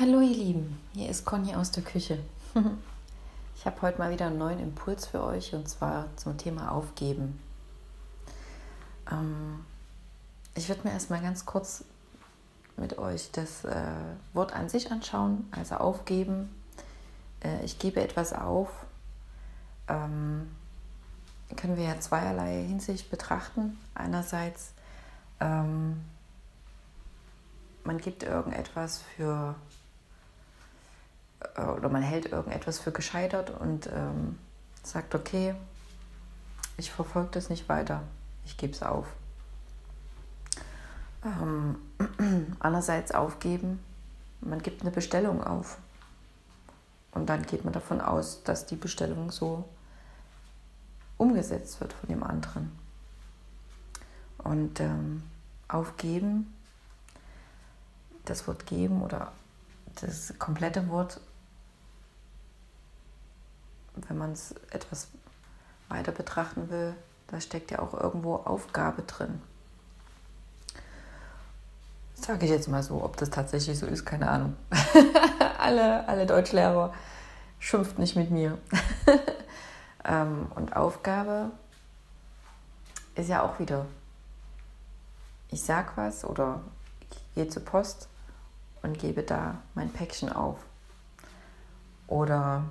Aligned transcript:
Hallo 0.00 0.22
ihr 0.22 0.34
Lieben, 0.34 0.80
hier 0.94 1.10
ist 1.10 1.26
Conny 1.26 1.54
aus 1.54 1.72
der 1.72 1.82
Küche. 1.82 2.20
Ich 3.54 3.66
habe 3.66 3.82
heute 3.82 3.98
mal 3.98 4.10
wieder 4.10 4.28
einen 4.28 4.38
neuen 4.38 4.58
Impuls 4.58 5.04
für 5.04 5.22
euch 5.22 5.52
und 5.52 5.68
zwar 5.68 6.06
zum 6.16 6.38
Thema 6.38 6.72
Aufgeben. 6.72 7.38
Ähm, 9.12 9.66
ich 10.54 10.70
würde 10.70 10.88
mir 10.88 10.94
erstmal 10.94 11.20
ganz 11.20 11.44
kurz 11.44 11.84
mit 12.78 12.96
euch 12.96 13.30
das 13.32 13.66
äh, 13.66 13.92
Wort 14.32 14.54
an 14.54 14.70
sich 14.70 14.90
anschauen, 14.90 15.46
also 15.50 15.74
aufgeben. 15.74 16.48
Äh, 17.44 17.62
ich 17.62 17.78
gebe 17.78 18.00
etwas 18.00 18.32
auf. 18.32 18.70
Ähm, 19.86 20.50
können 21.56 21.76
wir 21.76 21.84
ja 21.84 22.00
zweierlei 22.00 22.64
Hinsicht 22.66 23.10
betrachten. 23.10 23.78
Einerseits, 23.94 24.72
ähm, 25.40 26.02
man 27.84 27.98
gibt 27.98 28.22
irgendetwas 28.22 29.02
für 29.14 29.54
oder 31.68 31.88
man 31.88 32.02
hält 32.02 32.26
irgendetwas 32.32 32.78
für 32.78 32.92
gescheitert 32.92 33.50
und 33.50 33.86
ähm, 33.88 34.38
sagt, 34.82 35.14
okay, 35.14 35.54
ich 36.76 36.90
verfolge 36.90 37.30
das 37.32 37.50
nicht 37.50 37.68
weiter, 37.68 38.02
ich 38.44 38.56
gebe 38.56 38.72
es 38.72 38.82
auf. 38.82 39.06
Ähm, 41.24 41.76
andererseits 42.60 43.12
aufgeben, 43.12 43.80
man 44.40 44.62
gibt 44.62 44.82
eine 44.82 44.90
Bestellung 44.90 45.42
auf 45.44 45.78
und 47.12 47.28
dann 47.28 47.42
geht 47.42 47.64
man 47.64 47.72
davon 47.72 48.00
aus, 48.00 48.42
dass 48.44 48.66
die 48.66 48.76
Bestellung 48.76 49.30
so 49.30 49.64
umgesetzt 51.18 51.80
wird 51.80 51.92
von 51.92 52.08
dem 52.08 52.22
anderen. 52.22 52.72
Und 54.38 54.80
ähm, 54.80 55.22
aufgeben, 55.68 56.54
das 58.24 58.46
Wort 58.46 58.66
geben 58.66 59.02
oder 59.02 59.32
das 60.00 60.32
komplette 60.38 60.88
Wort 60.88 61.20
wenn 64.10 64.18
man 64.18 64.32
es 64.32 64.54
etwas 64.70 65.06
weiter 65.88 66.10
betrachten 66.10 66.68
will, 66.68 66.94
da 67.28 67.40
steckt 67.40 67.70
ja 67.70 67.78
auch 67.78 67.94
irgendwo 67.94 68.34
Aufgabe 68.34 69.02
drin. 69.02 69.40
Sage 72.16 72.44
ich 72.44 72.50
jetzt 72.50 72.68
mal 72.68 72.82
so, 72.82 73.04
ob 73.04 73.16
das 73.16 73.30
tatsächlich 73.30 73.78
so 73.78 73.86
ist, 73.86 74.04
keine 74.04 74.28
Ahnung. 74.28 74.56
alle, 75.58 76.06
alle 76.08 76.26
Deutschlehrer 76.26 76.92
schimpft 77.60 78.00
nicht 78.00 78.16
mit 78.16 78.32
mir. 78.32 78.58
ähm, 80.04 80.50
und 80.56 80.74
Aufgabe 80.76 81.52
ist 83.14 83.28
ja 83.28 83.42
auch 83.42 83.60
wieder, 83.60 83.86
ich 85.50 85.62
sag 85.62 85.96
was 85.96 86.24
oder 86.24 86.60
ich 87.10 87.34
gehe 87.36 87.48
zur 87.48 87.64
Post 87.64 88.08
und 88.82 88.98
gebe 88.98 89.22
da 89.22 89.58
mein 89.74 89.92
Päckchen 89.92 90.32
auf. 90.32 90.58
Oder 92.08 92.64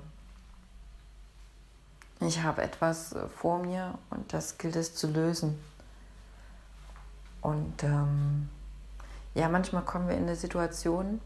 ich 2.20 2.42
habe 2.42 2.62
etwas 2.62 3.12
äh, 3.12 3.28
vor 3.28 3.58
mir 3.58 3.98
und 4.10 4.32
das 4.32 4.58
gilt 4.58 4.76
es 4.76 4.94
zu 4.94 5.08
lösen. 5.08 5.58
Und 7.40 7.82
ähm, 7.82 8.48
ja, 9.34 9.48
manchmal 9.48 9.82
kommen 9.82 10.08
wir 10.08 10.16
in 10.16 10.24
eine 10.24 10.36
Situation, 10.36 11.20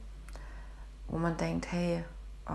wo 1.08 1.18
man 1.18 1.36
denkt, 1.36 1.72
hey, 1.72 2.04
oh, 2.48 2.52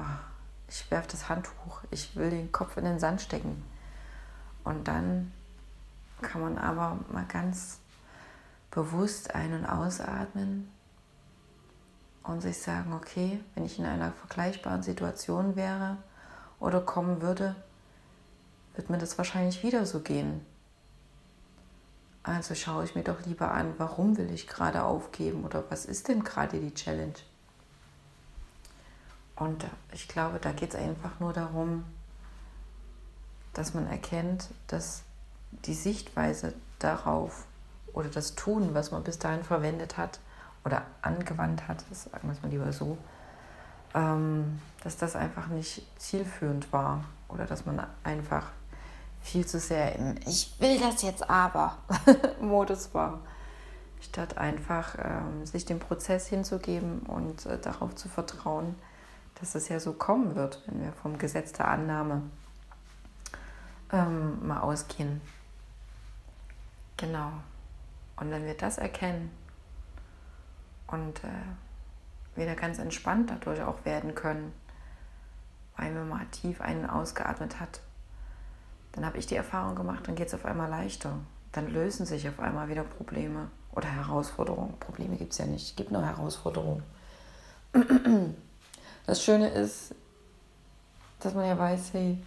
ich 0.70 0.90
werfe 0.92 1.10
das 1.12 1.28
Handtuch, 1.28 1.82
ich 1.92 2.16
will 2.16 2.30
den 2.30 2.52
Kopf 2.52 2.78
in 2.78 2.86
den 2.86 3.00
Sand 3.00 3.22
stecken. 3.22 3.64
Und 4.64 4.88
dann 4.88 5.34
kann 6.22 6.42
man 6.42 6.58
aber 6.58 7.00
mal 7.12 7.26
ganz 7.26 7.80
bewusst 8.72 9.34
ein- 9.36 9.54
und 9.54 9.66
ausatmen 9.66 10.70
und 12.24 12.42
sich 12.42 12.62
sagen, 12.62 12.94
okay, 12.94 13.40
wenn 13.56 13.66
ich 13.66 13.80
in 13.80 13.86
einer 13.86 14.12
vergleichbaren 14.12 14.84
Situation 14.84 15.56
wäre 15.56 15.98
oder 16.60 16.82
kommen 16.82 17.22
würde, 17.22 17.56
wird 18.76 18.90
mir 18.90 18.98
das 18.98 19.18
wahrscheinlich 19.18 19.64
wieder 19.64 19.86
so 19.86 20.00
gehen. 20.00 20.46
Also 22.24 22.54
schaue 22.54 22.84
ich 22.84 22.96
mir 22.96 23.04
doch 23.04 23.26
lieber 23.26 23.52
an, 23.52 23.74
warum 23.78 24.18
will 24.18 24.32
ich 24.32 24.48
gerade 24.48 24.84
aufgeben 24.84 25.46
oder 25.46 25.64
was 25.70 25.86
ist 25.86 26.08
denn 26.08 26.24
gerade 26.24 26.60
die 26.60 26.74
Challenge. 26.74 27.14
Und 29.36 29.66
ich 29.94 30.08
glaube, 30.08 30.40
da 30.40 30.52
geht 30.52 30.74
es 30.74 30.80
einfach 30.80 31.20
nur 31.20 31.32
darum, 31.32 31.86
dass 33.54 33.74
man 33.74 33.88
erkennt, 33.88 34.50
dass 34.68 35.04
die 35.52 35.74
Sichtweise 35.74 36.54
darauf 36.78 37.46
oder 37.94 38.10
das 38.10 38.36
Tun, 38.36 38.74
was 38.74 38.92
man 38.92 39.04
bis 39.04 39.18
dahin 39.18 39.44
verwendet 39.44 39.98
hat 39.98 40.20
oder 40.66 40.84
angewandt 41.02 41.68
hat, 41.68 41.84
das 41.90 42.04
sagen 42.04 42.28
wir 42.28 42.34
es 42.34 42.42
mal 42.42 42.50
lieber 42.50 42.72
so, 42.72 42.98
ähm, 43.96 44.60
dass 44.84 44.98
das 44.98 45.16
einfach 45.16 45.48
nicht 45.48 45.84
zielführend 45.98 46.72
war 46.72 47.06
oder 47.28 47.46
dass 47.46 47.66
man 47.66 47.86
einfach 48.04 48.48
viel 49.22 49.46
zu 49.46 49.60
sehr 49.60 49.96
im 49.96 50.16
Ich 50.26 50.56
will 50.60 50.80
das 50.80 51.02
jetzt 51.02 51.30
aber 51.30 51.78
Modus 52.42 52.94
war, 52.94 53.20
statt 54.02 54.38
einfach 54.38 54.96
ähm, 54.98 55.46
sich 55.46 55.66
dem 55.66 55.80
Prozess 55.80 56.28
hinzugeben 56.28 57.02
und 57.02 57.46
äh, 57.46 57.60
darauf 57.60 57.96
zu 57.96 58.10
vertrauen, 58.10 58.76
dass 59.40 59.56
es 59.56 59.70
ja 59.70 59.80
so 59.80 59.94
kommen 59.94 60.36
wird, 60.36 60.62
wenn 60.68 60.82
wir 60.82 60.94
vom 60.94 61.18
Gesetz 61.18 61.52
der 61.54 61.68
Annahme 61.68 62.24
ähm, 63.92 64.46
mal 64.48 64.62
ausgehen. 64.62 65.22
Genau. 66.98 67.32
Und 68.18 68.32
wenn 68.32 68.46
wir 68.46 68.56
das 68.56 68.78
erkennen 68.78 69.32
und 70.88 71.24
äh, 71.24 72.38
wieder 72.38 72.56
ganz 72.56 72.80
entspannt 72.80 73.30
dadurch 73.30 73.62
auch 73.62 73.86
werden 73.86 74.16
können, 74.16 74.54
weil 75.78 75.94
man 75.94 76.10
mal 76.10 76.26
tief 76.32 76.60
einen 76.60 76.90
ausgeatmet 76.90 77.60
hat 77.60 77.80
dann 78.92 79.06
habe 79.06 79.18
ich 79.18 79.28
die 79.28 79.36
Erfahrung 79.36 79.76
gemacht, 79.76 80.08
dann 80.08 80.16
geht 80.16 80.28
es 80.28 80.34
auf 80.34 80.46
einmal 80.46 80.70
leichter. 80.70 81.14
Dann 81.52 81.68
lösen 81.68 82.06
sich 82.06 82.28
auf 82.28 82.40
einmal 82.40 82.70
wieder 82.70 82.84
Probleme 82.84 83.50
oder 83.72 83.88
Herausforderungen. 83.88 84.74
Probleme 84.80 85.16
gibt 85.16 85.32
es 85.34 85.38
ja 85.38 85.46
nicht, 85.46 85.70
es 85.70 85.76
gibt 85.76 85.92
nur 85.92 86.06
Herausforderungen. 86.06 86.84
Das 89.06 89.24
Schöne 89.24 89.50
ist, 89.50 89.96
dass 91.20 91.34
man 91.34 91.48
ja 91.48 91.58
weiß, 91.58 91.94
hey, 91.94 92.20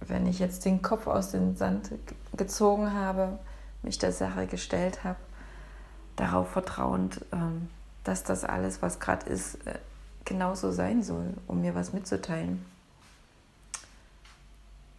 wenn 0.00 0.26
ich 0.26 0.40
jetzt 0.40 0.64
den 0.64 0.82
Kopf 0.82 1.06
aus 1.06 1.30
dem 1.30 1.54
Sand 1.56 1.92
gezogen 2.36 2.92
habe, 2.92 3.38
mich 3.82 3.98
der 3.98 4.10
Sache 4.10 4.48
gestellt 4.48 5.04
habe, 5.04 5.18
darauf 6.16 6.50
vertrauend, 6.50 7.24
ähm, 7.30 7.70
dass 8.02 8.24
das 8.24 8.42
alles, 8.42 8.82
was 8.82 8.98
gerade 8.98 9.30
ist, 9.30 9.64
äh, 9.68 9.78
genauso 10.24 10.72
sein 10.72 11.04
soll, 11.04 11.34
um 11.46 11.60
mir 11.60 11.76
was 11.76 11.92
mitzuteilen 11.92 12.64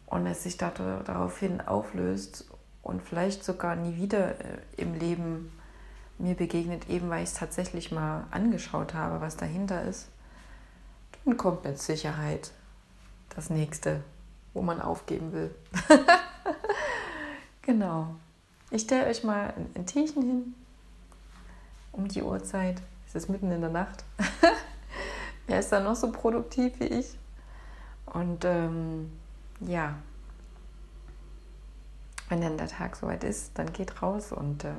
und 0.09 0.25
es 0.25 0.43
sich 0.43 0.57
daraufhin 0.57 1.61
auflöst 1.61 2.45
und 2.81 3.01
vielleicht 3.01 3.43
sogar 3.43 3.75
nie 3.75 3.95
wieder 3.95 4.39
äh, 4.39 4.57
im 4.77 4.93
Leben 4.93 5.51
mir 6.17 6.35
begegnet, 6.35 6.89
eben 6.89 7.09
weil 7.09 7.23
ich 7.23 7.29
es 7.29 7.35
tatsächlich 7.35 7.91
mal 7.91 8.25
angeschaut 8.31 8.93
habe, 8.93 9.21
was 9.21 9.37
dahinter 9.37 9.83
ist, 9.83 10.09
dann 11.23 11.37
kommt 11.37 11.63
mit 11.63 11.79
Sicherheit 11.79 12.51
das 13.35 13.49
nächste, 13.49 14.03
wo 14.53 14.61
man 14.61 14.81
aufgeben 14.81 15.31
will. 15.31 15.55
genau. 17.61 18.15
Ich 18.71 18.81
stelle 18.81 19.07
euch 19.07 19.23
mal 19.23 19.53
ein, 19.75 19.85
Tierchen 19.85 20.23
hin 20.23 20.55
um 21.91 22.07
die 22.07 22.21
Uhrzeit. 22.21 22.81
Es 23.07 23.15
ist 23.15 23.29
mitten 23.29 23.51
in 23.51 23.61
der 23.61 23.69
Nacht. 23.69 24.03
Wer 25.47 25.59
ist 25.59 25.71
da 25.71 25.79
noch 25.79 25.95
so 25.95 26.11
produktiv 26.11 26.79
wie 26.79 26.85
ich? 26.85 27.17
Und 28.05 28.45
ähm, 28.45 29.11
ja, 29.59 29.95
wenn 32.29 32.41
dann 32.41 32.57
der 32.57 32.67
Tag 32.67 32.95
soweit 32.95 33.23
ist, 33.23 33.51
dann 33.55 33.73
geht 33.73 34.01
raus 34.01 34.31
und 34.31 34.63
äh, 34.63 34.73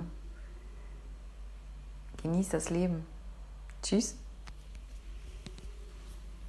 genießt 2.23 2.55
das 2.55 2.71
Leben. 2.71 3.07
Tschüss. 3.83 4.17